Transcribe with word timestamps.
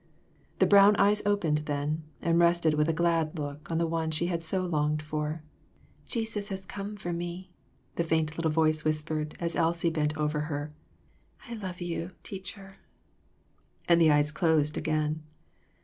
The 0.57 0.65
brown 0.65 0.95
eyes 0.95 1.21
opened 1.27 1.59
then 1.67 2.01
and 2.23 2.39
rested 2.39 2.73
with 2.73 2.89
a 2.89 2.91
glad 2.91 3.37
look 3.37 3.69
on 3.69 3.77
the 3.77 3.85
one 3.85 4.09
she 4.09 4.25
had 4.25 4.41
so 4.41 4.65
longed 4.65 4.99
for. 5.03 5.43
"Jesus 6.07 6.49
has 6.49 6.65
come 6.65 6.95
for 6.95 7.13
me," 7.13 7.51
the 7.97 8.03
faint 8.03 8.35
little 8.35 8.49
voice 8.49 8.83
whispered 8.83 9.35
as 9.39 9.55
Elsie 9.55 9.91
bent 9.91 10.17
over 10.17 10.39
her; 10.39 10.71
"I 11.47 11.53
love 11.53 11.81
you, 11.81 12.13
teacher." 12.23 12.77
And 13.87 14.01
the 14.01 14.09
eyes 14.09 14.31
closed 14.31 14.75
again. 14.75 15.21